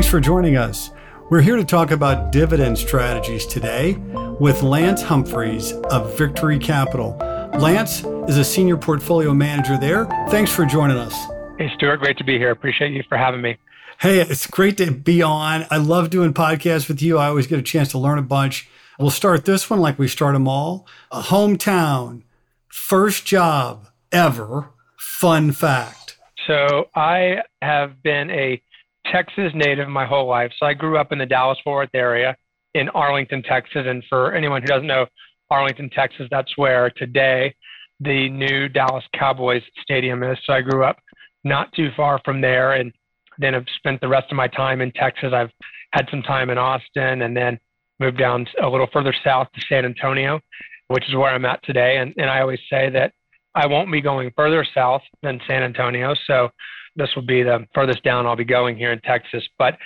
[0.00, 0.92] Thanks for joining us.
[1.28, 3.96] We're here to talk about dividend strategies today
[4.40, 7.18] with Lance Humphreys of Victory Capital.
[7.58, 10.06] Lance is a senior portfolio manager there.
[10.30, 11.14] Thanks for joining us.
[11.58, 12.50] Hey, Stuart, great to be here.
[12.50, 13.58] Appreciate you for having me.
[14.00, 15.66] Hey, it's great to be on.
[15.70, 17.18] I love doing podcasts with you.
[17.18, 18.70] I always get a chance to learn a bunch.
[18.98, 20.86] We'll start this one like we start them all.
[21.10, 22.22] A hometown,
[22.68, 26.16] first job ever, fun fact.
[26.46, 28.62] So I have been a
[29.06, 30.52] Texas native my whole life.
[30.58, 32.36] So I grew up in the Dallas Fort Worth area
[32.74, 33.84] in Arlington, Texas.
[33.86, 35.06] And for anyone who doesn't know
[35.50, 37.54] Arlington, Texas, that's where today
[38.00, 40.38] the new Dallas Cowboys stadium is.
[40.44, 40.98] So I grew up
[41.44, 42.74] not too far from there.
[42.74, 42.92] And
[43.38, 45.32] then I've spent the rest of my time in Texas.
[45.34, 45.50] I've
[45.92, 47.58] had some time in Austin and then
[47.98, 50.40] moved down a little further south to San Antonio,
[50.88, 51.98] which is where I'm at today.
[51.98, 53.12] And, and I always say that
[53.54, 56.14] I won't be going further south than San Antonio.
[56.26, 56.50] So
[56.96, 59.46] this will be the furthest down I'll be going here in Texas.
[59.58, 59.78] But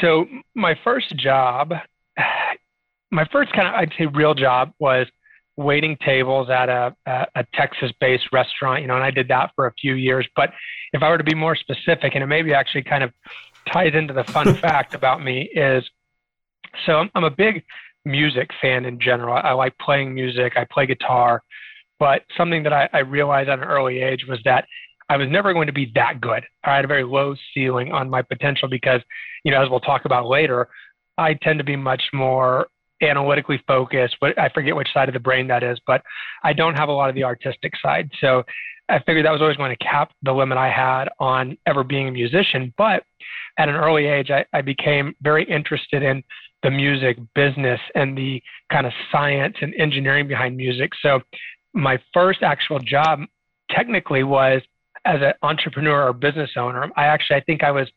[0.00, 1.72] so my first job,
[3.10, 5.06] my first kind of, I'd say real job was
[5.56, 9.66] waiting tables at a, a, a Texas-based restaurant, you know, and I did that for
[9.66, 10.26] a few years.
[10.34, 10.50] But
[10.92, 13.12] if I were to be more specific, and it maybe actually kind of
[13.72, 15.84] ties into the fun fact about me is,
[16.86, 17.62] so I'm, I'm a big
[18.04, 19.36] music fan in general.
[19.36, 20.54] I like playing music.
[20.56, 21.42] I play guitar,
[21.98, 24.66] but something that I, I realized at an early age was that
[25.08, 26.44] I was never going to be that good.
[26.64, 29.00] I had a very low ceiling on my potential because,
[29.44, 30.68] you know, as we'll talk about later,
[31.18, 32.68] I tend to be much more
[33.02, 36.02] analytically focused, but I forget which side of the brain that is, but
[36.42, 38.10] I don't have a lot of the artistic side.
[38.20, 38.44] So
[38.88, 42.08] I figured that was always going to cap the limit I had on ever being
[42.08, 42.72] a musician.
[42.76, 43.04] But
[43.58, 46.22] at an early age, I, I became very interested in
[46.62, 50.92] the music business and the kind of science and engineering behind music.
[51.02, 51.20] So
[51.74, 53.20] my first actual job
[53.70, 54.62] technically was
[55.04, 56.90] as an entrepreneur or business owner.
[56.96, 57.88] I actually, I think I was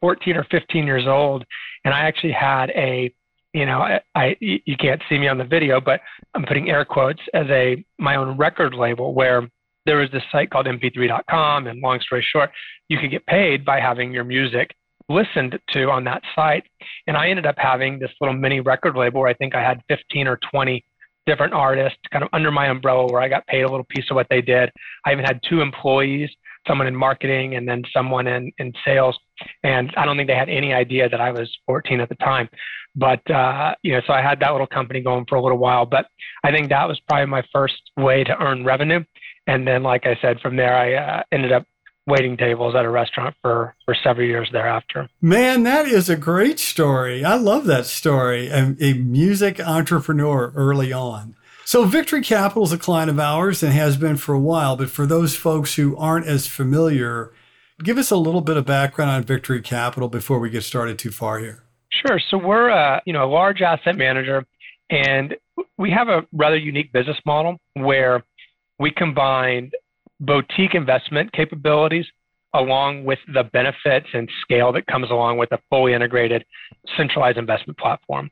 [0.00, 1.44] 14 or 15 years old,
[1.84, 3.12] and I actually had a
[3.54, 6.00] you know, I, I, you can't see me on the video, but
[6.34, 9.46] I'm putting air quotes as a my own record label where
[9.84, 12.50] there was this site called mp3.com and long story short,
[12.88, 14.74] you could get paid by having your music
[15.08, 16.64] listened to on that site.
[17.06, 19.82] And I ended up having this little mini record label where I think I had
[19.88, 20.84] 15 or 20
[21.26, 24.14] different artists kind of under my umbrella where I got paid a little piece of
[24.14, 24.70] what they did.
[25.04, 26.30] I even had two employees
[26.66, 29.18] someone in marketing and then someone in, in sales.
[29.62, 32.48] And I don't think they had any idea that I was 14 at the time.
[32.94, 35.86] But, uh, you know, so I had that little company going for a little while.
[35.86, 36.06] But
[36.44, 39.04] I think that was probably my first way to earn revenue.
[39.46, 41.64] And then, like I said, from there, I uh, ended up
[42.06, 45.08] waiting tables at a restaurant for, for several years thereafter.
[45.20, 47.24] Man, that is a great story.
[47.24, 48.48] I love that story.
[48.48, 51.36] A, a music entrepreneur early on.
[51.64, 54.76] So, Victory Capital is a client of ours and has been for a while.
[54.76, 57.32] But for those folks who aren't as familiar,
[57.82, 61.10] give us a little bit of background on Victory Capital before we get started too
[61.10, 61.64] far here.
[61.90, 62.20] Sure.
[62.30, 64.44] So we're a you know a large asset manager,
[64.90, 65.36] and
[65.78, 68.22] we have a rather unique business model where
[68.78, 69.70] we combine
[70.20, 72.06] boutique investment capabilities
[72.54, 76.44] along with the benefits and scale that comes along with a fully integrated
[76.96, 78.30] centralized investment platform.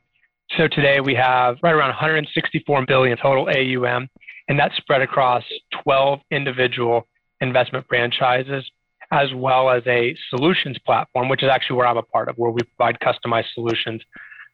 [0.59, 4.09] So today we have right around 164 billion total AUM,
[4.49, 5.45] and that's spread across
[5.85, 7.07] 12 individual
[7.41, 8.69] investment franchises,
[9.13, 12.51] as well as a solutions platform, which is actually where I'm a part of, where
[12.51, 14.03] we provide customized solutions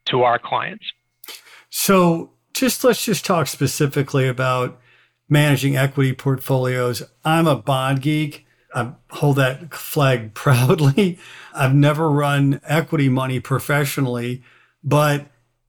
[0.06, 0.84] to our clients.
[1.70, 4.78] So just let's just talk specifically about
[5.30, 7.02] managing equity portfolios.
[7.24, 8.46] I'm a bond geek.
[8.74, 11.18] I hold that flag proudly.
[11.54, 14.42] I've never run equity money professionally,
[14.84, 15.26] but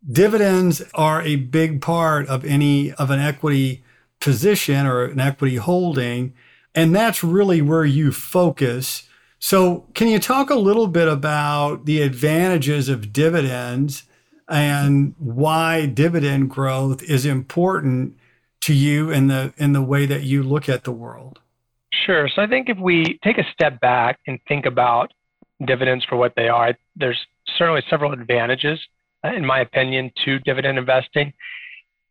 [0.10, 3.84] dividends are a big part of any of an equity
[4.20, 6.34] position or an equity holding
[6.78, 9.10] and that's really where you focus.
[9.40, 14.04] So can you talk a little bit about the advantages of dividends
[14.48, 18.16] and why dividend growth is important
[18.62, 21.40] to you in the in the way that you look at the world?
[22.06, 22.30] Sure.
[22.30, 25.12] So i think if we take a step back and think about
[25.66, 27.20] dividends for what they are there's
[27.58, 28.80] certainly several advantages
[29.36, 31.34] in my opinion, to dividend investing.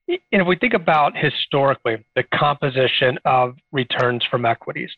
[0.09, 4.91] And if we think about historically the composition of returns from equities,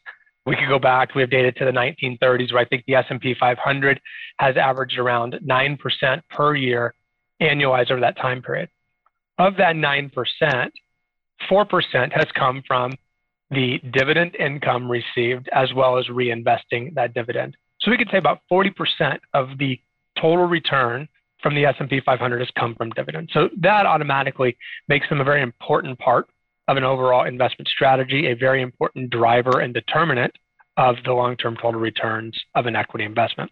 [0.44, 1.14] we could go back.
[1.14, 4.00] We have data to the 1930s, where I think the S&P 500
[4.38, 6.94] has averaged around nine percent per year,
[7.40, 8.68] annualized over that time period.
[9.38, 10.72] Of that nine percent,
[11.48, 12.92] four percent has come from
[13.50, 17.56] the dividend income received, as well as reinvesting that dividend.
[17.80, 19.80] So we could say about 40% of the
[20.20, 21.08] total return
[21.42, 23.30] from the S&P 500 has come from dividends.
[23.32, 24.56] So that automatically
[24.88, 26.28] makes them a very important part
[26.68, 30.32] of an overall investment strategy, a very important driver and determinant
[30.76, 33.50] of the long-term total returns of an equity investment.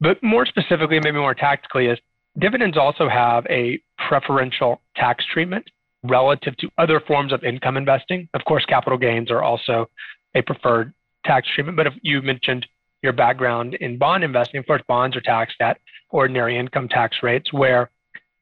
[0.00, 1.98] But more specifically, maybe more tactically, is
[2.38, 5.64] dividends also have a preferential tax treatment
[6.02, 8.28] relative to other forms of income investing.
[8.34, 9.86] Of course, capital gains are also
[10.34, 10.92] a preferred
[11.24, 11.76] tax treatment.
[11.76, 12.66] But if you mentioned
[13.02, 15.78] your background in bond investing, of course, bonds are taxed at
[16.10, 17.90] ordinary income tax rates, where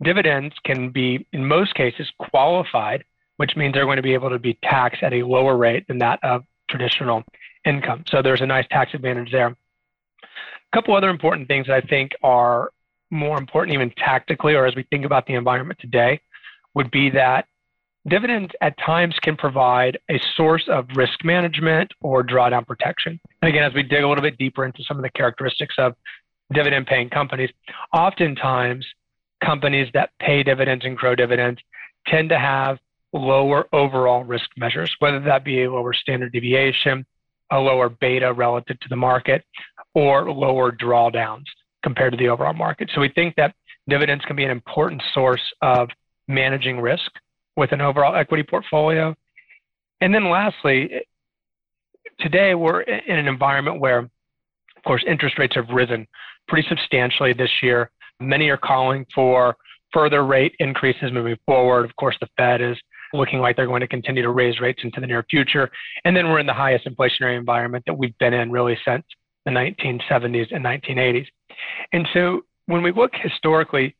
[0.02, 3.04] dividends can be, in most cases, qualified,
[3.36, 5.98] which means they're going to be able to be taxed at a lower rate than
[5.98, 7.22] that of traditional
[7.64, 8.04] income.
[8.08, 9.48] So there's a nice tax advantage there.
[9.48, 12.70] A couple other important things that I think are
[13.10, 16.20] more important, even tactically, or as we think about the environment today,
[16.74, 17.46] would be that
[18.08, 23.18] dividends at times can provide a source of risk management or drawdown protection.
[23.42, 25.94] And again, as we dig a little bit deeper into some of the characteristics of
[26.52, 27.50] dividend paying companies,
[27.92, 28.86] oftentimes
[29.42, 31.60] companies that pay dividends and grow dividends
[32.06, 32.78] tend to have
[33.12, 37.06] lower overall risk measures, whether that be a lower standard deviation,
[37.50, 39.44] a lower beta relative to the market,
[39.94, 41.44] or lower drawdowns
[41.82, 42.90] compared to the overall market.
[42.94, 43.54] So we think that
[43.88, 45.88] dividends can be an important source of
[46.26, 47.10] managing risk
[47.56, 49.14] with an overall equity portfolio.
[50.00, 50.90] And then lastly,
[52.20, 56.06] today we're in an environment where, of course, interest rates have risen
[56.48, 57.90] pretty substantially this year.
[58.20, 59.56] Many are calling for
[59.92, 61.84] further rate increases moving forward.
[61.84, 62.76] Of course, the Fed is
[63.12, 65.70] looking like they're going to continue to raise rates into the near future.
[66.04, 69.04] And then we're in the highest inflationary environment that we've been in really since
[69.44, 71.26] the 1970s and 1980s.
[71.92, 73.94] And so when we look historically,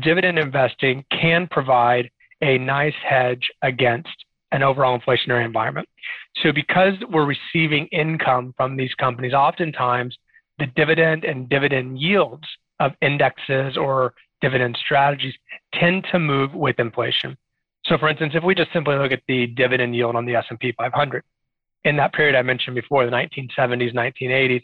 [0.00, 2.10] dividend investing can provide
[2.42, 4.08] a nice hedge against
[4.50, 5.88] an overall inflationary environment.
[6.42, 10.16] So because we're receiving income from these companies, oftentimes
[10.58, 12.44] the dividend and dividend yields
[12.80, 15.34] of indexes or dividend strategies
[15.74, 17.36] tend to move with inflation.
[17.86, 20.72] So for instance, if we just simply look at the dividend yield on the S&P
[20.72, 21.22] 500,
[21.84, 24.62] in that period I mentioned before, the 1970s, 1980s,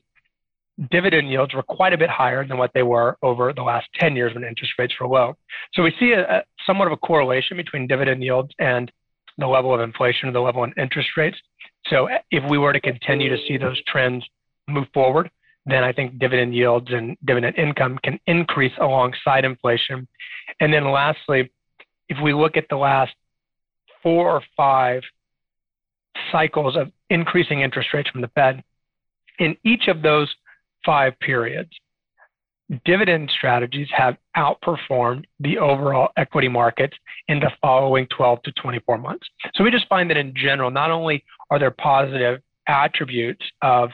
[0.91, 4.15] dividend yields were quite a bit higher than what they were over the last 10
[4.15, 5.35] years when interest rates were low.
[5.75, 8.93] So we see a, somewhat of a correlation between dividend yields and
[9.39, 11.39] the level of inflation, or the level of interest rates.
[11.87, 14.25] So if we were to continue to see those trends
[14.69, 15.31] move forward,
[15.65, 20.07] then I think dividend yields and dividend income can increase alongside inflation.
[20.61, 21.51] And then lastly,
[22.09, 23.15] if we look at the last
[24.03, 25.03] four or five
[26.33, 28.63] cycles of increasing interest rates from the Fed,
[29.39, 30.29] in each of those
[30.85, 31.71] five periods,
[32.85, 36.97] dividend strategies have outperformed the overall equity markets
[37.29, 39.27] in the following 12 to 24 months.
[39.55, 43.91] So we just find that in general, not only are there positive attributes of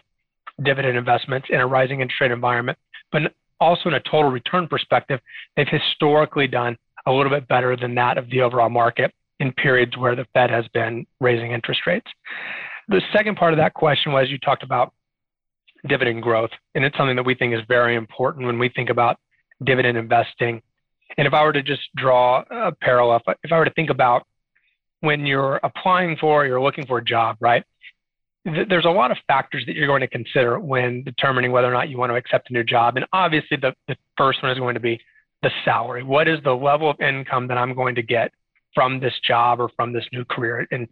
[0.63, 2.79] dividend investments in a rising interest rate environment,
[3.13, 3.23] but
[3.61, 5.21] also in a total return perspective,
[5.57, 9.97] they've historically done a little bit better than that of the overall market in periods
[9.97, 12.07] where the Fed has been raising interest rates.
[12.89, 14.93] The second part of that question was you talked about
[15.87, 19.19] dividend growth, and it's something that we think is very important when we think about
[19.65, 20.63] dividend investing.
[21.17, 24.27] And if I were to just draw a parallel, if I were to think about
[25.01, 27.63] when you're applying for, you're looking for a job, right?
[28.45, 31.89] There's a lot of factors that you're going to consider when determining whether or not
[31.89, 32.97] you want to accept a new job.
[32.97, 35.01] And obviously, the, the first one is going to be
[35.43, 36.03] the salary.
[36.03, 38.33] What is the level of income that I'm going to get
[38.75, 40.67] from this job or from this new career?
[40.71, 40.89] And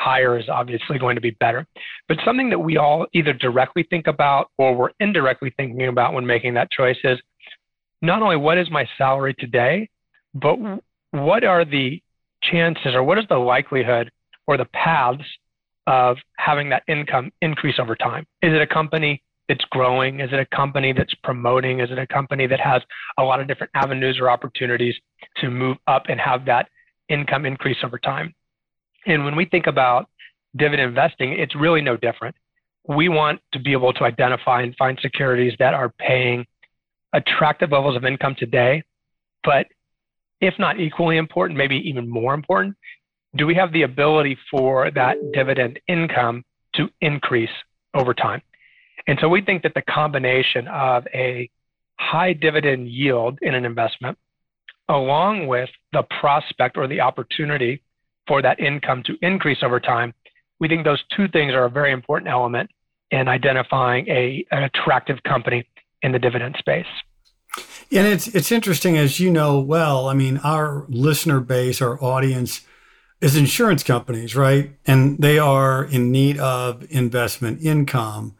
[0.00, 1.66] higher is obviously going to be better.
[2.08, 6.26] But something that we all either directly think about or we're indirectly thinking about when
[6.26, 7.18] making that choice is
[8.00, 9.88] not only what is my salary today,
[10.34, 10.58] but
[11.10, 12.02] what are the
[12.42, 14.10] chances or what is the likelihood
[14.46, 15.22] or the paths
[15.86, 18.26] of having that income increase over time?
[18.42, 20.20] Is it a company that's growing?
[20.20, 21.80] Is it a company that's promoting?
[21.80, 22.80] Is it a company that has
[23.18, 24.94] a lot of different avenues or opportunities
[25.38, 26.68] to move up and have that
[27.08, 28.34] income increase over time?
[29.06, 30.08] And when we think about
[30.56, 32.34] dividend investing, it's really no different.
[32.86, 36.46] We want to be able to identify and find securities that are paying
[37.12, 38.82] attractive levels of income today,
[39.44, 39.66] but
[40.40, 42.76] if not equally important, maybe even more important,
[43.36, 47.50] do we have the ability for that dividend income to increase
[47.94, 48.42] over time?
[49.06, 51.50] And so we think that the combination of a
[51.98, 54.18] high dividend yield in an investment,
[54.88, 57.82] along with the prospect or the opportunity
[58.30, 60.14] for that income to increase over time,
[60.60, 62.70] we think those two things are a very important element
[63.10, 65.66] in identifying a, an attractive company
[66.02, 66.86] in the dividend space.
[67.90, 70.08] And it's it's interesting, as you know well.
[70.08, 72.60] I mean, our listener base, our audience,
[73.20, 74.70] is insurance companies, right?
[74.86, 78.36] And they are in need of investment income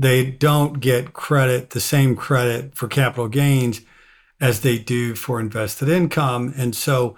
[0.00, 3.82] they don't get credit, the same credit for capital gains
[4.40, 6.54] as they do for invested income.
[6.56, 7.16] And so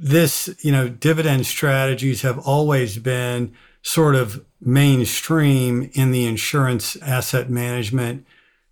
[0.00, 3.52] this, you know, dividend strategies have always been
[3.82, 8.26] sort of mainstream in the insurance asset management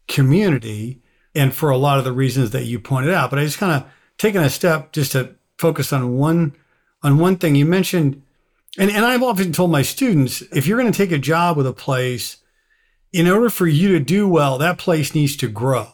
[0.08, 1.00] community.
[1.37, 3.30] and for a lot of the reasons that you pointed out.
[3.30, 6.56] But I just kind of taken a step just to focus on one
[7.02, 7.54] on one thing.
[7.54, 8.23] You mentioned,
[8.78, 11.66] and, and I've often told my students, if you're going to take a job with
[11.66, 12.38] a place,
[13.12, 15.88] in order for you to do well, that place needs to grow,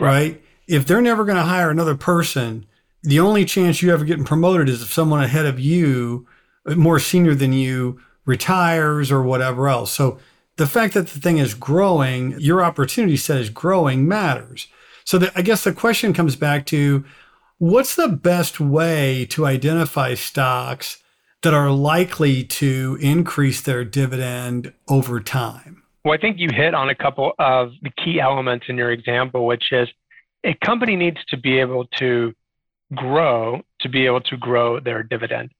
[0.00, 0.42] right?
[0.66, 2.66] If they're never going to hire another person,
[3.04, 6.26] the only chance you ever getting promoted is if someone ahead of you,
[6.66, 9.92] uh, more senior than you, retires or whatever else.
[9.92, 10.18] So
[10.56, 14.68] the fact that the thing is growing, your opportunity set is growing matters.
[15.04, 17.04] So the, I guess the question comes back to
[17.58, 21.02] what's the best way to identify stocks
[21.42, 25.82] that are likely to increase their dividend over time?
[26.02, 29.46] Well, I think you hit on a couple of the key elements in your example,
[29.46, 29.88] which is
[30.44, 32.32] a company needs to be able to
[32.94, 35.50] grow to be able to grow their dividend.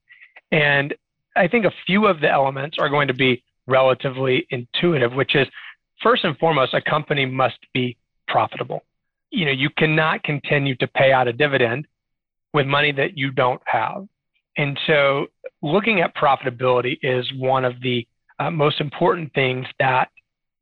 [0.52, 0.94] And
[1.36, 5.48] I think a few of the elements are going to be relatively intuitive, which is
[6.02, 7.96] first and foremost, a company must be
[8.28, 8.82] profitable.
[9.30, 11.86] You know, you cannot continue to pay out a dividend
[12.52, 14.06] with money that you don't have.
[14.56, 15.26] And so
[15.62, 18.06] looking at profitability is one of the
[18.38, 20.08] uh, most important things that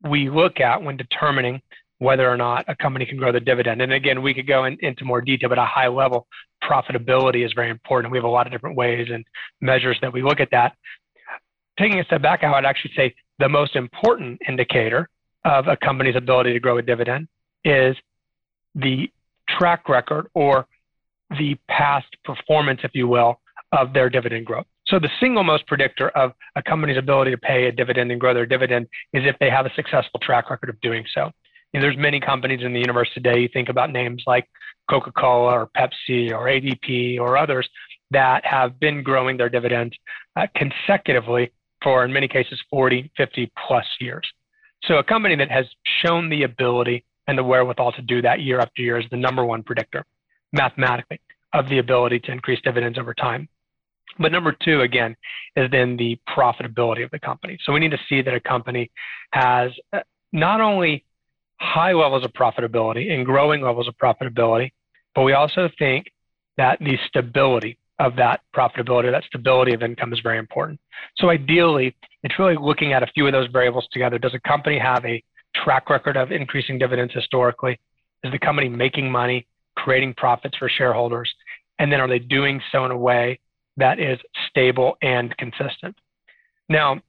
[0.09, 1.61] we look at when determining
[2.03, 3.81] whether or not a company can grow the dividend.
[3.81, 6.27] And again, we could go in, into more detail, but a high level,
[6.63, 8.11] profitability is very important.
[8.11, 9.25] We have a lot of different ways and
[9.61, 10.73] measures that we look at that
[11.79, 15.09] taking a step back, I would actually say the most important indicator
[15.45, 17.29] of a company's ability to grow a dividend
[17.65, 17.97] is
[18.75, 19.11] the
[19.49, 20.67] track record or
[21.31, 23.41] the past performance, if you will,
[23.73, 24.67] of their dividend growth.
[24.87, 28.35] So the single most predictor of a company's ability to pay a dividend and grow
[28.35, 31.31] their dividend is if they have a successful track record of doing so.
[31.73, 33.41] You know, there's many companies in the universe today.
[33.41, 34.49] You think about names like
[34.91, 37.69] Coca-Cola or Pepsi or ADP or others
[38.11, 39.97] that have been growing their dividends
[40.37, 41.51] uh, consecutively
[41.83, 44.27] for, in many cases, 40, 50 plus years.
[44.85, 45.67] So a company that has
[46.05, 49.45] shown the ability and the wherewithal to do that year after year is the number
[49.45, 50.05] one predictor
[50.53, 51.21] mathematically
[51.55, 53.49] of the ability to increase dividends over time.
[54.19, 55.17] But number two, again,
[55.57, 57.59] is then the profitability of the company.
[57.65, 58.91] So we need to see that a company
[59.33, 60.01] has uh,
[60.33, 61.05] not only
[61.63, 64.73] high levels of profitability and growing levels of profitability,
[65.15, 66.11] but we also think
[66.57, 70.81] that the stability of that profitability, that stability of income is very important.
[71.19, 74.19] So ideally, it's really looking at a few of those variables together.
[74.19, 75.23] Does a company have a
[75.55, 77.79] track record of increasing dividends historically?
[78.25, 81.33] Is the company making money, creating profits for shareholders?
[81.79, 83.39] And then are they doing so in a way
[83.77, 85.97] that is stable and consistent?
[86.69, 87.01] Now,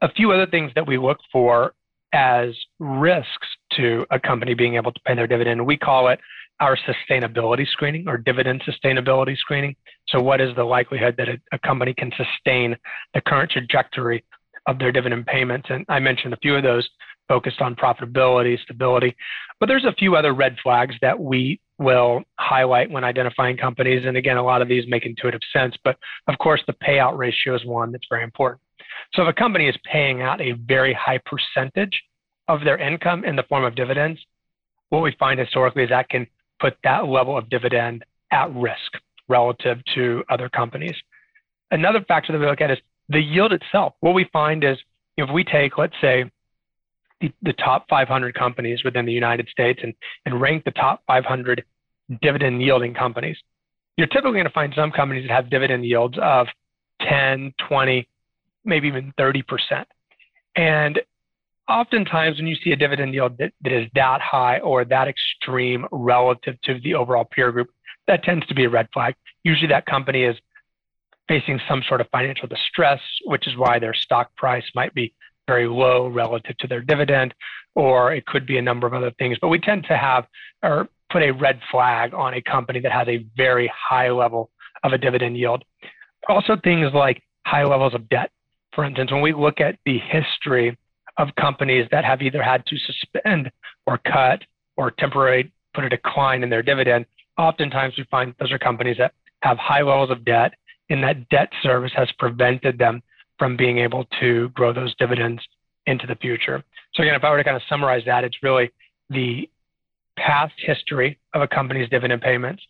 [0.00, 1.74] a few other things that we look for
[2.12, 6.18] as risks to a company being able to pay their dividend, we call it
[6.60, 9.76] our sustainability screening or dividend sustainability screening.
[10.08, 12.76] So, what is the likelihood that a, a, company can sustain
[13.14, 14.24] the current trajectory
[14.66, 15.68] of their dividend payments?
[15.70, 16.88] And I mentioned a few of those
[17.28, 19.14] focused on profitability, stability,
[19.60, 24.04] but there's a few other red flags that we will highlight when identifying companies.
[24.06, 25.96] And again, a lot of these make intuitive sense, but
[26.26, 28.60] of course, the payout ratio is one that's very important.
[29.14, 32.02] So, if a company is paying out a very high percentage
[32.48, 34.20] of their income in the form of dividends,
[34.88, 36.26] what we find historically is that can
[36.60, 38.92] put that level of dividend at risk
[39.28, 40.96] relative to other companies.
[41.70, 42.78] Another factor that we look at is
[43.08, 43.94] the yield itself.
[44.00, 44.78] What we find is
[45.16, 46.24] if we take, let's say,
[47.20, 49.92] the, the top 500 companies within the United States and,
[50.24, 51.64] and rank the top 500
[52.22, 53.36] dividend yielding companies,
[53.96, 56.46] you're typically going to find some companies that have dividend yields of
[57.02, 58.08] 10, 20,
[58.64, 59.42] maybe even 30%.
[60.56, 61.00] And
[61.68, 65.86] oftentimes when you see a dividend yield that, that is that high or that extreme
[65.92, 67.68] relative to the overall peer group,
[68.06, 69.14] that tends to be a red flag.
[69.44, 70.36] Usually that company is
[71.28, 75.14] facing some sort of financial distress, which is why their stock price might be
[75.46, 77.34] very low relative to their dividend,
[77.74, 79.36] or it could be a number of other things.
[79.40, 80.26] But we tend to have
[80.62, 84.50] or put a red flag on a company that has a very high level
[84.84, 85.64] of a dividend yield.
[86.28, 88.30] Also, things like high levels of debt.
[88.74, 90.76] For instance, when we look at the history
[91.18, 93.50] of companies that have either had to suspend
[93.86, 94.42] or cut
[94.76, 97.04] or temporarily put a decline in their dividend,
[97.36, 100.54] oftentimes we find those are companies that have high levels of debt,
[100.90, 103.02] and that debt service has prevented them
[103.38, 105.42] from being able to grow those dividends
[105.86, 106.62] into the future.
[106.94, 108.70] So, again, if I were to kind of summarize that, it's really
[109.10, 109.48] the
[110.16, 112.62] past history of a company's dividend payments,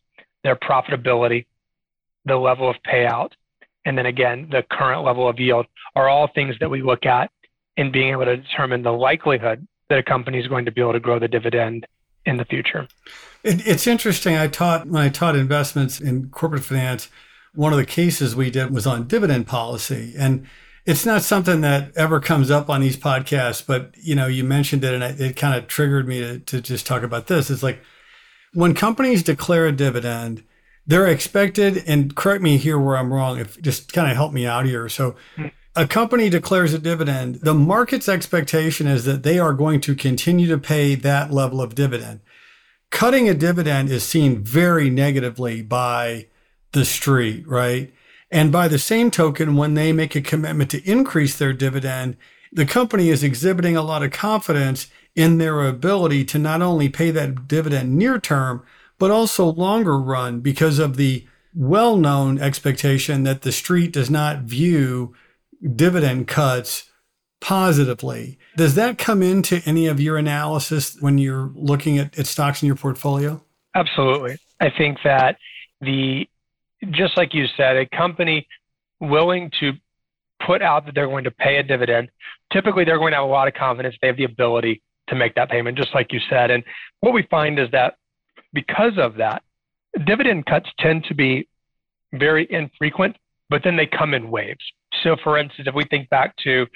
[0.45, 1.47] their profitability,
[2.26, 3.31] the level of payout,
[3.87, 7.31] and then again, the current level of yield are all things that we look at
[7.79, 10.93] in being able to determine the likelihood that a company is going to be able
[10.93, 11.87] to grow the dividend
[12.27, 12.89] in the future.
[13.45, 14.37] It, it's interesting.
[14.37, 17.09] I taught when I taught investments in corporate finance.
[17.55, 20.47] One of the cases we did was on dividend policy, and
[20.85, 24.85] it's not something that ever comes up on these podcasts, but you know, you mentioned
[24.85, 27.49] it and it, it kind of triggered me to, to just talk about this.
[27.49, 27.81] It's like
[28.55, 30.45] when companies declare a dividend,
[30.87, 34.47] they're expected, and correct me here where I'm wrong, if just kind of help me
[34.47, 34.89] out here.
[34.89, 35.47] So hmm.
[35.79, 40.49] A company declares a dividend, the market's expectation is that they are going to continue
[40.49, 42.19] to pay that level of dividend.
[42.91, 46.27] Cutting a dividend is seen very negatively by
[46.73, 47.95] the street, right?
[48.29, 52.17] And by the same token, when they make a commitment to increase their dividend,
[52.53, 57.13] the company is exhibiting a lot of confidence in their ability to not only pay
[57.13, 58.65] that dividend near term,
[58.99, 64.41] but also longer run because of the well known expectation that the street does not
[64.41, 65.15] view
[65.75, 66.85] dividend cuts
[67.41, 68.38] positively.
[68.57, 72.67] Does that come into any of your analysis when you're looking at, at stocks in
[72.67, 73.43] your portfolio?
[73.75, 74.38] Absolutely.
[74.61, 75.37] I think that
[75.81, 76.29] the
[76.91, 78.47] just like you said, a company
[79.00, 79.73] willing to
[80.45, 82.09] put out that they're going to pay a dividend,
[82.53, 85.35] typically they're going to have a lot of confidence they have the ability to make
[85.35, 86.50] that payment, just like you said.
[86.50, 86.62] And
[87.00, 87.95] what we find is that
[88.53, 89.43] because of that,
[90.07, 91.49] dividend cuts tend to be
[92.12, 93.17] very infrequent,
[93.50, 94.64] but then they come in waves.
[95.02, 96.67] So, for instance, if we think back to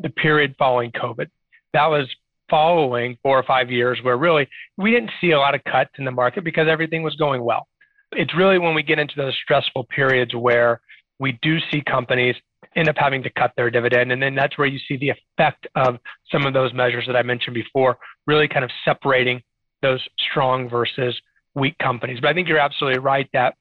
[0.00, 1.28] the period following COVID,
[1.72, 2.08] that was
[2.48, 6.04] following four or five years where really we didn't see a lot of cuts in
[6.04, 7.66] the market because everything was going well.
[8.12, 10.80] It's really when we get into those stressful periods where
[11.20, 12.34] we do see companies
[12.76, 14.10] end up having to cut their dividend.
[14.10, 15.98] And then that's where you see the effect of
[16.30, 19.42] some of those measures that I mentioned before, really kind of separating
[19.82, 21.18] those strong versus
[21.54, 22.18] weak companies.
[22.20, 23.54] But I think you're absolutely right that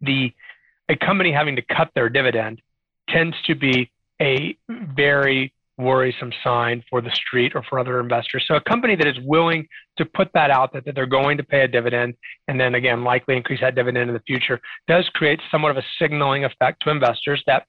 [0.00, 0.32] the
[0.88, 2.60] a company having to cut their dividend
[3.08, 3.90] tends to be
[4.20, 8.44] a very worrisome sign for the street or for other investors.
[8.48, 9.66] So a company that is willing
[9.96, 12.14] to put that out that, that they're going to pay a dividend
[12.48, 15.84] and then again likely increase that dividend in the future does create somewhat of a
[15.98, 17.66] signaling effect to investors that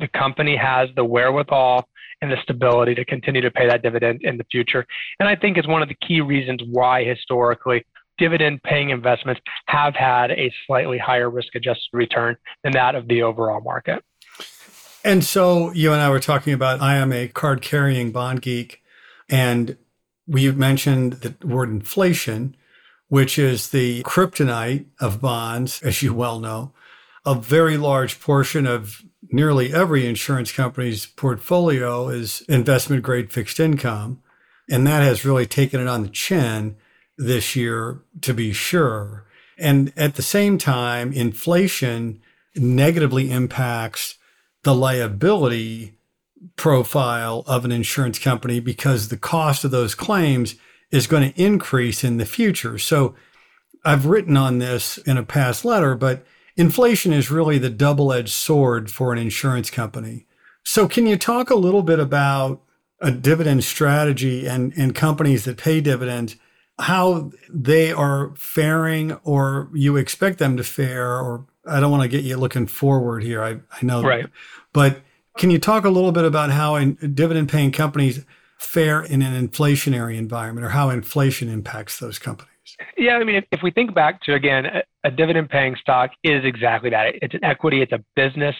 [0.00, 1.88] the company has the wherewithal
[2.22, 4.84] and the stability to continue to pay that dividend in the future.
[5.20, 7.84] And I think is one of the key reasons why historically
[8.20, 13.22] dividend paying investments have had a slightly higher risk adjusted return than that of the
[13.22, 14.04] overall market.
[15.02, 18.82] And so you and I were talking about I am a card carrying bond geek,
[19.28, 19.76] and
[20.26, 22.54] we mentioned the word inflation,
[23.08, 26.72] which is the kryptonite of bonds, as you well know.
[27.24, 34.22] A very large portion of nearly every insurance company's portfolio is investment grade fixed income.
[34.70, 36.76] And that has really taken it on the chin
[37.20, 39.24] this year, to be sure.
[39.58, 42.20] And at the same time, inflation
[42.56, 44.16] negatively impacts
[44.62, 45.98] the liability
[46.56, 50.54] profile of an insurance company because the cost of those claims
[50.90, 52.78] is going to increase in the future.
[52.78, 53.14] So
[53.84, 56.24] I've written on this in a past letter, but
[56.56, 60.26] inflation is really the double edged sword for an insurance company.
[60.62, 62.60] So, can you talk a little bit about
[63.00, 66.36] a dividend strategy and, and companies that pay dividends,
[66.80, 72.08] how they are faring or you expect them to fare or I don't want to
[72.08, 73.42] get you looking forward here.
[73.42, 74.02] I, I know.
[74.02, 74.26] Right.
[74.72, 75.02] But
[75.36, 78.24] can you talk a little bit about how dividend paying companies
[78.58, 82.50] fare in an inflationary environment or how inflation impacts those companies?
[82.96, 86.10] Yeah, I mean, if, if we think back to again, a, a dividend paying stock
[86.22, 87.14] is exactly that.
[87.22, 88.54] It's an equity, it's a business.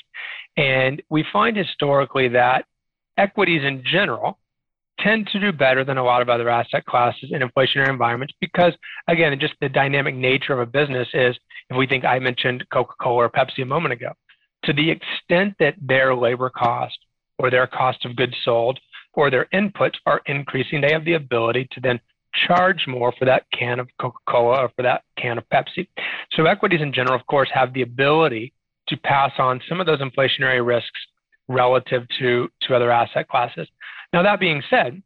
[0.57, 2.65] And we find historically that
[3.19, 4.39] equities in general
[5.03, 8.73] tend to do better than a lot of other asset classes in inflationary environments because,
[9.09, 11.37] again, just the dynamic nature of a business is
[11.69, 14.13] if we think I mentioned Coca Cola or Pepsi a moment ago,
[14.65, 16.99] to the extent that their labor cost
[17.39, 18.79] or their cost of goods sold
[19.15, 21.99] or their inputs are increasing, they have the ability to then
[22.47, 25.89] charge more for that can of Coca Cola or for that can of Pepsi.
[26.33, 28.53] So, equities in general, of course, have the ability
[28.89, 31.01] to pass on some of those inflationary risks
[31.49, 33.69] relative to, to other asset classes.
[34.13, 35.03] Now, that being said,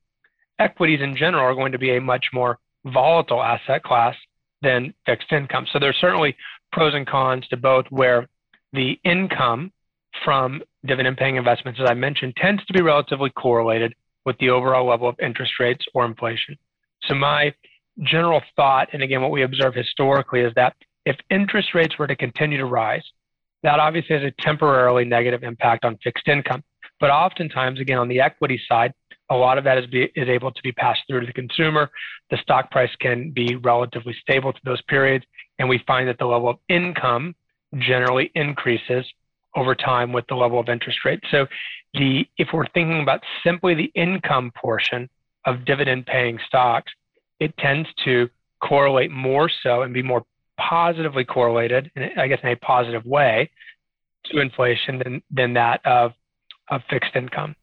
[0.59, 4.15] equities in general are going to be a much more volatile asset class
[4.63, 5.67] than fixed income.
[5.73, 6.37] So, there's certainly
[6.73, 8.29] pros and cons to both where
[8.73, 9.73] the income
[10.25, 14.87] from dividend paying investments, as I mentioned, tends to be relatively correlated with the overall
[14.89, 16.57] level of interest rates or inflation.
[17.05, 17.53] So, my
[18.03, 22.17] general thought, and again, what we observe historically, is that if interest rates were to
[22.17, 23.05] continue to rise,
[23.63, 26.63] that obviously has a temporarily negative impact on fixed income.
[27.05, 28.95] But oftentimes, again, on the equity side,
[29.29, 31.91] a lot of that is, be, is able to be passed through to the consumer.
[32.31, 35.23] The stock price can be relatively stable through those periods.
[35.59, 37.35] And we find that the level of income
[37.77, 39.05] generally increases
[39.55, 41.21] over time with the level of interest rate.
[41.31, 41.47] So
[41.93, 45.11] the if we're thinking about simply the income portion
[45.45, 46.91] of dividend paying stocks,
[47.39, 48.31] it tends to
[48.63, 50.25] correlate more so and be more
[50.59, 53.51] positively correlated, I guess in a positive way,
[54.33, 56.15] to inflation than, than that of
[56.69, 57.57] of fixed income.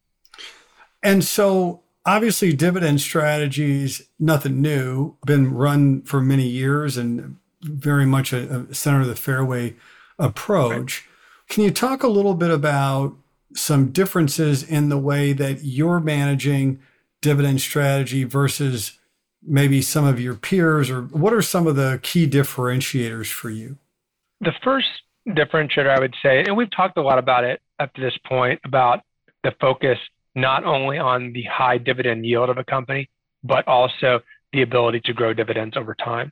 [1.03, 8.33] And so obviously dividend strategies, nothing new, been run for many years and very much
[8.33, 9.75] a, a center of the fairway
[10.17, 11.01] approach.
[11.01, 11.55] Right.
[11.55, 13.15] Can you talk a little bit about
[13.55, 16.79] some differences in the way that you're managing
[17.21, 18.97] dividend strategy versus
[19.43, 23.77] maybe some of your peers, or what are some of the key differentiators for you?
[24.39, 24.87] The first
[25.27, 28.59] differentiator I would say, and we've talked a lot about it up to this point,
[28.63, 29.01] about
[29.43, 29.97] the focus
[30.35, 33.09] not only on the high dividend yield of a company,
[33.43, 34.19] but also
[34.53, 36.31] the ability to grow dividends over time.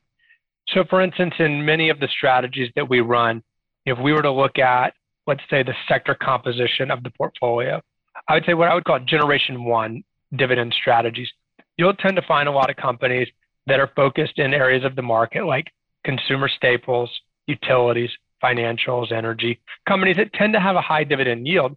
[0.68, 3.42] So, for instance, in many of the strategies that we run,
[3.86, 4.94] if we were to look at,
[5.26, 7.80] let's say, the sector composition of the portfolio,
[8.28, 10.04] I would say what I would call generation one
[10.36, 11.28] dividend strategies.
[11.76, 13.28] You'll tend to find a lot of companies
[13.66, 15.66] that are focused in areas of the market like
[16.04, 17.10] consumer staples,
[17.46, 18.10] utilities,
[18.42, 21.76] financials, energy, companies that tend to have a high dividend yield.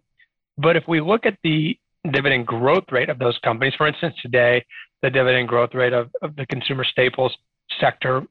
[0.58, 1.78] But if we look at the
[2.12, 4.64] dividend growth rate of those companies, for instance, today,
[5.02, 7.36] the dividend growth rate of, of the consumer staples
[7.80, 8.22] sector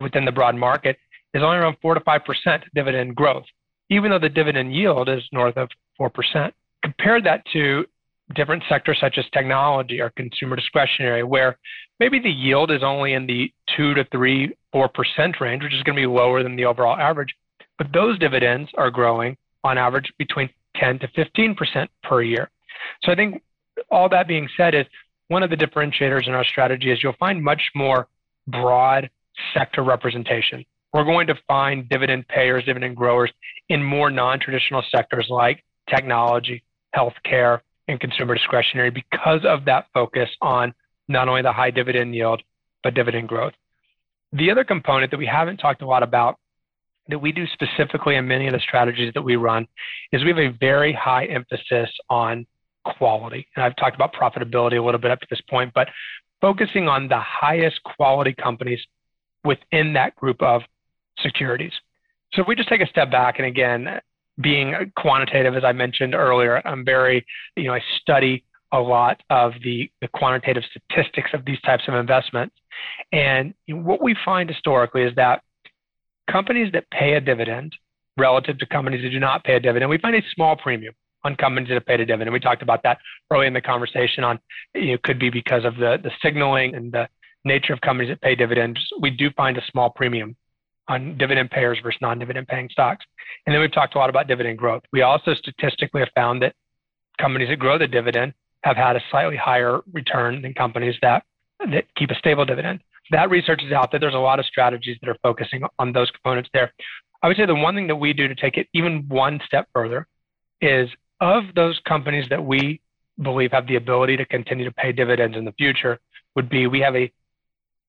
[0.00, 0.96] within the broad market
[1.34, 3.44] is only around 4 to 5% dividend growth,
[3.88, 5.68] even though the dividend yield is north of
[6.00, 6.52] 4%.
[6.82, 7.84] Compare that to
[8.34, 11.58] different sectors such as technology or consumer discretionary, where
[11.98, 15.96] maybe the yield is only in the 2 to 3, 4% range, which is going
[15.96, 17.34] to be lower than the overall average.
[17.80, 22.50] But those dividends are growing on average between 10 to 15% per year.
[23.02, 23.42] So I think
[23.90, 24.84] all that being said is
[25.28, 28.06] one of the differentiators in our strategy is you'll find much more
[28.46, 29.08] broad
[29.54, 30.62] sector representation.
[30.92, 33.32] We're going to find dividend payers, dividend growers
[33.70, 36.62] in more non-traditional sectors like technology,
[36.94, 40.74] healthcare, and consumer discretionary because of that focus on
[41.08, 42.42] not only the high dividend yield,
[42.84, 43.54] but dividend growth.
[44.34, 46.36] The other component that we haven't talked a lot about
[47.10, 49.66] that we do specifically in many of the strategies that we run
[50.12, 52.46] is we have a very high emphasis on
[52.84, 53.46] quality.
[53.56, 55.88] And I've talked about profitability a little bit up to this point, but
[56.40, 58.80] focusing on the highest quality companies
[59.44, 60.62] within that group of
[61.20, 61.72] securities.
[62.32, 64.00] So if we just take a step back, and again,
[64.40, 69.52] being quantitative, as I mentioned earlier, I'm very, you know, I study a lot of
[69.64, 72.54] the, the quantitative statistics of these types of investments.
[73.12, 75.42] And what we find historically is that
[76.30, 77.74] companies that pay a dividend
[78.16, 81.36] relative to companies that do not pay a dividend, we find a small premium on
[81.36, 82.32] companies that have paid a dividend.
[82.32, 82.98] We talked about that
[83.30, 84.38] early in the conversation on
[84.74, 87.08] it could be because of the, the signaling and the
[87.44, 88.80] nature of companies that pay dividends.
[89.00, 90.36] We do find a small premium
[90.88, 93.04] on dividend payers versus non-dividend paying stocks.
[93.46, 94.82] And then we've talked a lot about dividend growth.
[94.92, 96.54] We also statistically have found that
[97.18, 101.24] companies that grow the dividend have had a slightly higher return than companies that,
[101.70, 102.80] that keep a stable dividend.
[103.10, 104.00] That research is out there.
[104.00, 106.72] There's a lot of strategies that are focusing on those components there.
[107.22, 109.68] I would say the one thing that we do to take it even one step
[109.74, 110.06] further
[110.60, 110.88] is
[111.20, 112.80] of those companies that we
[113.20, 115.98] believe have the ability to continue to pay dividends in the future
[116.34, 117.12] would be we have a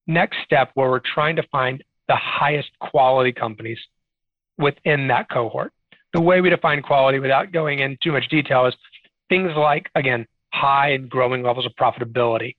[0.08, 3.80] next step where we're trying to find the highest quality companies
[4.58, 5.72] within that cohort.
[6.14, 8.76] The way we define quality without going into too much detail is
[9.30, 12.56] things like, again, high and growing levels of profitability,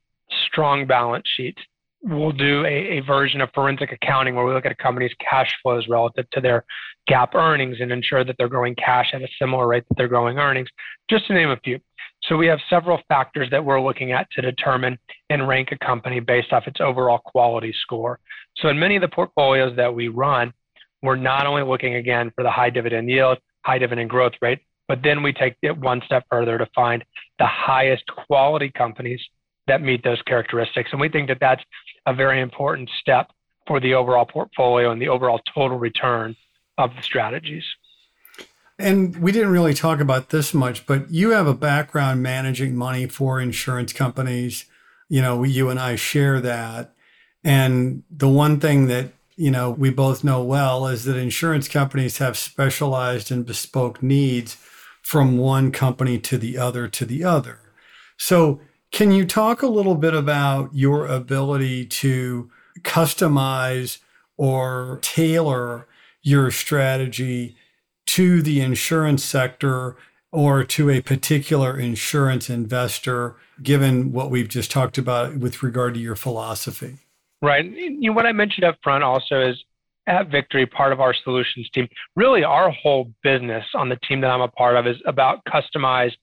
[0.46, 1.60] strong balance sheets,
[2.02, 5.54] we'll do a, a, version of forensic accounting where we look at a company's cash
[5.62, 6.64] flows relative to their
[7.08, 10.38] GAAP earnings and ensure that they're growing cash at a similar rate that they're growing
[10.38, 10.68] earnings,
[11.08, 11.78] just to name a few.
[12.24, 14.98] So we have several factors that we're looking at to determine
[15.30, 18.18] and rank a company based off its overall quality score.
[18.56, 20.52] So in many of the portfolios that we run,
[21.02, 25.00] we're not only looking again for the high dividend yield, high dividend growth rate, but
[25.02, 27.04] then we take it one step further to find
[27.38, 29.20] the highest quality companies
[29.66, 30.90] that meet those characteristics.
[30.92, 31.62] And we think that that's
[32.06, 33.30] a very important step
[33.66, 36.34] for the overall portfolio and the overall total return
[36.78, 37.64] of the strategies.
[38.78, 43.06] And we didn't really talk about this much, but you have a background managing money
[43.06, 44.64] for insurance companies.
[45.08, 46.92] You know, you and I share that.
[47.44, 52.18] And the one thing that, you know, we both know well is that insurance companies
[52.18, 54.56] have specialized and bespoke needs
[55.02, 57.60] from one company to the other to the other.
[58.16, 58.60] So
[58.92, 62.50] can you talk a little bit about your ability to
[62.82, 63.98] customize
[64.36, 65.88] or tailor
[66.22, 67.56] your strategy
[68.06, 69.96] to the insurance sector
[70.30, 76.00] or to a particular insurance investor, given what we've just talked about with regard to
[76.00, 76.98] your philosophy?
[77.40, 77.64] Right.
[77.64, 79.56] You know, what I mentioned up front also is
[80.06, 84.30] at Victory, part of our solutions team, really our whole business on the team that
[84.30, 86.16] I'm a part of is about customized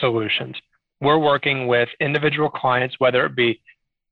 [0.00, 0.56] solutions
[1.00, 3.60] we're working with individual clients, whether it be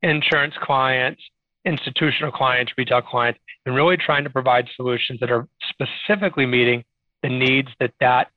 [0.02, 1.20] insurance clients,
[1.64, 6.84] institutional clients, retail clients, and really trying to provide solutions that are specifically meeting
[7.22, 8.28] the needs that that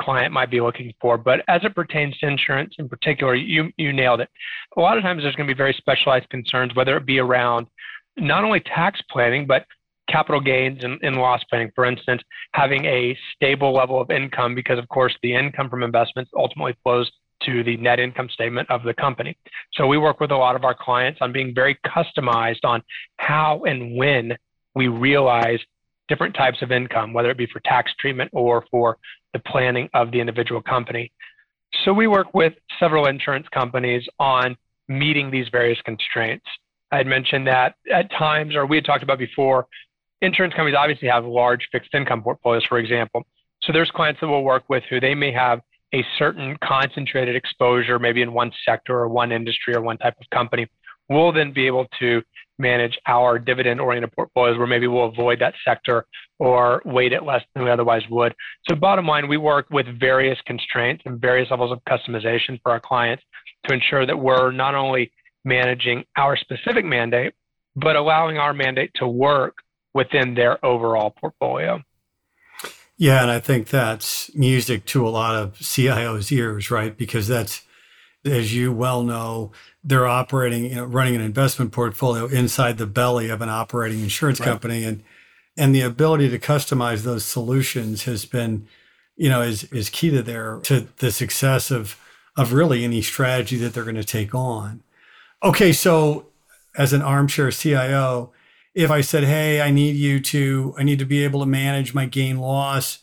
[0.00, 1.18] client might be looking for.
[1.18, 4.28] But as it pertains to insurance in particular, you, you nailed it.
[4.76, 7.66] A lot of times there's going to be very specialized concerns, whether it be around
[8.16, 9.66] not only tax planning, but
[10.08, 11.70] capital gains and, and loss planning.
[11.74, 12.22] For instance,
[12.54, 17.10] having a stable level of income, because of course the income from investments ultimately flows
[17.46, 19.36] to the net income statement of the company.
[19.74, 22.82] So we work with a lot of our clients on being very customized on
[23.18, 24.36] how and when
[24.74, 25.58] we realize
[26.08, 28.98] different types of income, whether it be for tax treatment or for
[29.32, 31.12] the planning of the individual company.
[31.84, 34.56] So we work with several insurance companies on
[34.88, 36.44] meeting these various constraints.
[36.90, 39.66] I had mentioned that at times, or we had talked about before,
[40.20, 43.24] insurance companies obviously have large fixed income portfolios, for example.
[43.62, 45.60] So there's clients that we'll work with who they may have
[45.94, 50.28] a certain concentrated exposure, maybe in one sector or one industry or one type of
[50.30, 50.66] company.
[51.08, 52.22] We'll then be able to
[52.58, 56.06] manage our dividend oriented portfolios where maybe we'll avoid that sector
[56.38, 58.34] or weight it less than we otherwise would.
[58.68, 62.80] So, bottom line, we work with various constraints and various levels of customization for our
[62.80, 63.24] clients
[63.66, 65.10] to ensure that we're not only
[65.44, 67.34] managing our specific mandate,
[67.76, 69.56] but allowing our mandate to work
[69.94, 71.82] within their overall portfolio.
[73.00, 76.94] Yeah, and I think that's music to a lot of CIOs' ears, right?
[76.94, 77.62] Because that's,
[78.26, 83.30] as you well know, they're operating, you know, running an investment portfolio inside the belly
[83.30, 84.50] of an operating insurance right.
[84.50, 85.02] company, and
[85.56, 88.68] and the ability to customize those solutions has been,
[89.16, 91.98] you know, is is key to their to the success of
[92.36, 94.82] of really any strategy that they're going to take on.
[95.42, 96.26] Okay, so
[96.76, 98.30] as an armchair CIO,
[98.74, 101.94] if I said, "Hey, I need you to I need to be able to manage
[101.94, 103.00] my gain loss,"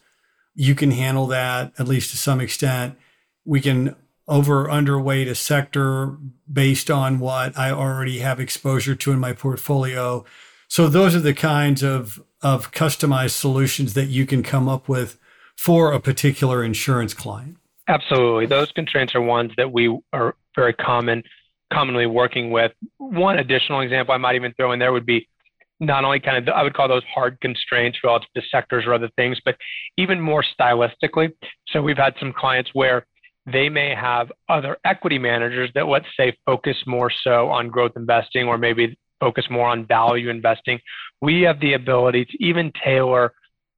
[0.55, 2.97] you can handle that at least to some extent.
[3.45, 3.95] We can
[4.27, 6.17] over underweight a sector
[6.51, 10.25] based on what I already have exposure to in my portfolio.
[10.67, 15.19] So those are the kinds of of customized solutions that you can come up with
[15.57, 17.57] for a particular insurance client.
[17.87, 18.45] Absolutely.
[18.45, 21.23] Those constraints are ones that we are very common
[21.73, 22.71] commonly working with.
[22.97, 25.27] One additional example I might even throw in there would be
[25.79, 29.09] not only kind of I would call those hard constraints relative to sectors or other
[29.15, 29.55] things, but
[29.97, 31.31] even more stylistically.
[31.67, 33.05] So we've had some clients where
[33.45, 38.47] they may have other equity managers that let's say focus more so on growth investing
[38.47, 40.79] or maybe focus more on value investing.
[41.21, 43.33] We have the ability to even tailor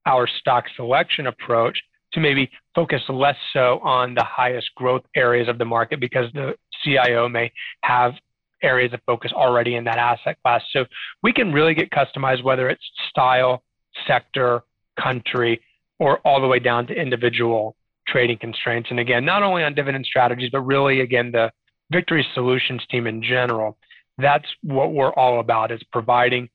[0.06, 1.80] our stock selection approach
[2.14, 6.56] to maybe focus less so on the highest growth areas of the market because the
[6.84, 7.52] CIO may
[7.84, 8.14] have
[8.62, 10.62] areas of focus already in that asset class.
[10.72, 10.86] So
[11.24, 13.64] we can really get customized, whether it's style,
[14.08, 14.62] sector,
[15.00, 15.62] country,
[16.00, 17.76] or all the way down to individual
[18.08, 18.90] trading constraints.
[18.90, 21.52] And again, not only on dividend strategies, but really, again, the
[21.92, 23.78] Victory Solutions team in general.
[24.18, 26.50] That's what we're all about is providing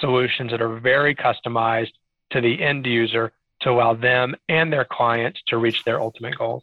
[0.00, 1.92] solutions that are very customized
[2.30, 6.62] to the end user to allow them and their clients to reach their ultimate goals.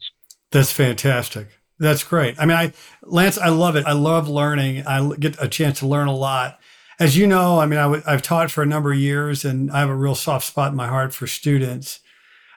[0.51, 1.47] That's fantastic.
[1.79, 2.35] That's great.
[2.39, 3.85] I mean, I Lance, I love it.
[3.85, 4.85] I love learning.
[4.87, 6.59] I get a chance to learn a lot.
[6.99, 9.69] As you know, I mean, i w- I've taught for a number of years, and
[9.69, 11.99] I have a real soft spot in my heart for students.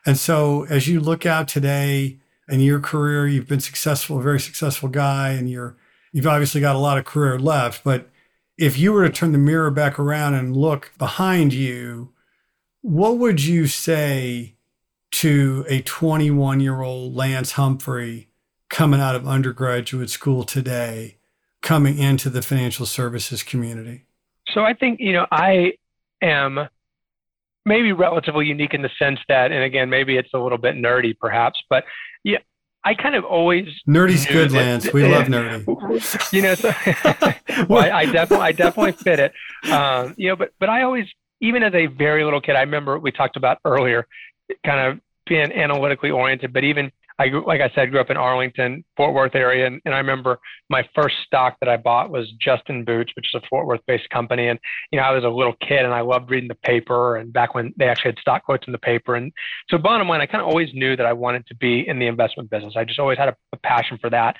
[0.06, 4.38] And so, as you look out today in your career, you've been successful, a very
[4.38, 5.76] successful guy, and you're
[6.12, 7.82] you've obviously got a lot of career left.
[7.82, 8.08] But
[8.56, 12.12] if you were to turn the mirror back around and look behind you,
[12.80, 14.54] what would you say
[15.10, 18.27] to a 21 year old Lance Humphrey?
[18.78, 21.16] Coming out of undergraduate school today
[21.62, 24.04] coming into the financial services community?
[24.54, 25.72] So I think, you know, I
[26.22, 26.68] am
[27.66, 31.18] maybe relatively unique in the sense that, and again, maybe it's a little bit nerdy
[31.18, 31.82] perhaps, but
[32.22, 32.38] yeah,
[32.84, 34.92] I kind of always nerdy's good, that, Lance.
[34.92, 35.64] We love nerdy.
[36.32, 36.72] You know, so
[37.68, 39.72] well, I, I, definitely, I definitely fit it.
[39.72, 41.06] Um, you know, but but I always,
[41.40, 44.06] even as a very little kid, I remember we talked about earlier,
[44.64, 48.84] kind of being analytically oriented, but even I like I said, grew up in Arlington,
[48.96, 50.38] Fort Worth area, and, and I remember
[50.70, 54.46] my first stock that I bought was Justin Boots, which is a Fort Worth-based company.
[54.46, 54.58] And
[54.92, 57.54] you know, I was a little kid, and I loved reading the paper, and back
[57.54, 59.16] when they actually had stock quotes in the paper.
[59.16, 59.32] And
[59.68, 62.06] so, bottom line, I kind of always knew that I wanted to be in the
[62.06, 62.74] investment business.
[62.76, 64.36] I just always had a, a passion for that.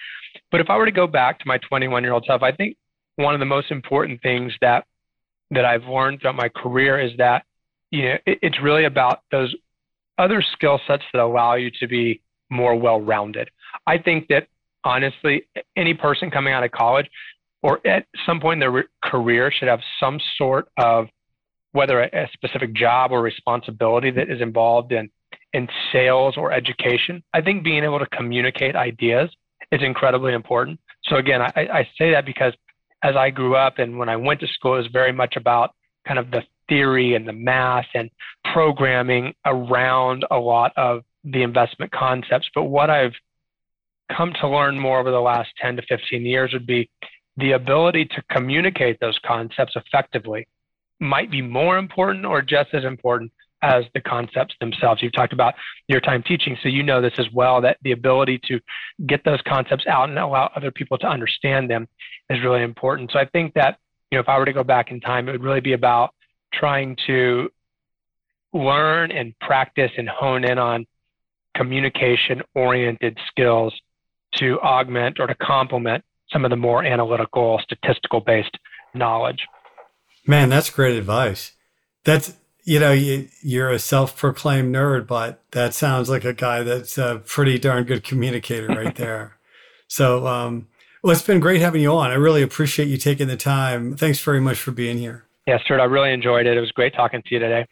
[0.52, 2.76] But if I were to go back to my 21-year-old self, I think
[3.16, 4.84] one of the most important things that
[5.50, 7.44] that I've learned throughout my career is that
[7.90, 9.52] you know it, it's really about those
[10.16, 13.50] other skill sets that allow you to be more well rounded.
[13.86, 14.48] I think that
[14.84, 15.44] honestly,
[15.76, 17.06] any person coming out of college
[17.62, 21.08] or at some point in their career should have some sort of
[21.72, 25.10] whether a, a specific job or responsibility that is involved in
[25.52, 27.22] in sales or education.
[27.32, 29.30] I think being able to communicate ideas
[29.72, 30.78] is incredibly important.
[31.04, 32.52] So again, I, I say that because
[33.02, 35.74] as I grew up and when I went to school, it was very much about
[36.06, 38.10] kind of the theory and the math and
[38.52, 42.48] programming around a lot of the investment concepts.
[42.54, 43.14] But what I've
[44.14, 46.88] come to learn more over the last 10 to 15 years would be
[47.36, 50.48] the ability to communicate those concepts effectively
[51.00, 53.30] might be more important or just as important
[53.62, 55.02] as the concepts themselves.
[55.02, 55.54] You've talked about
[55.88, 58.60] your time teaching, so you know this as well that the ability to
[59.06, 61.88] get those concepts out and allow other people to understand them
[62.30, 63.10] is really important.
[63.12, 63.78] So I think that
[64.10, 66.14] you know if I were to go back in time, it would really be about
[66.52, 67.50] trying to
[68.52, 70.86] learn and practice and hone in on
[71.58, 73.74] communication oriented skills
[74.36, 78.56] to augment or to complement some of the more analytical, statistical based
[78.94, 79.40] knowledge.
[80.26, 81.52] Man, that's great advice.
[82.04, 86.62] That's, you know, you, you're a self proclaimed nerd, but that sounds like a guy
[86.62, 89.38] that's a pretty darn good communicator right there.
[89.88, 90.68] so, um,
[91.02, 92.10] well, it's been great having you on.
[92.10, 93.96] I really appreciate you taking the time.
[93.96, 95.24] Thanks very much for being here.
[95.46, 95.80] Yes, sir.
[95.80, 96.56] I really enjoyed it.
[96.56, 97.66] It was great talking to you today.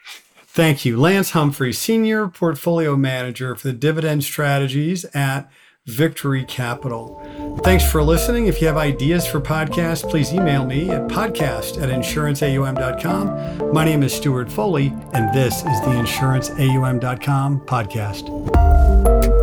[0.57, 0.97] Thank you.
[0.97, 5.51] Lance Humphrey, Senior Portfolio Manager for the Dividend Strategies at
[5.85, 7.21] Victory Capital.
[7.63, 8.47] Thanks for listening.
[8.47, 13.75] If you have ideas for podcasts, please email me at podcast at insuranceaum.com.
[13.75, 19.36] My name is Stuart Foley, and this is the insuranceaum.com podcast.